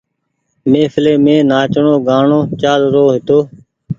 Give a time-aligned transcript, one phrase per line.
[0.71, 3.37] مهڦلي مين نآچڻو گآڻو چآل رو هيتو۔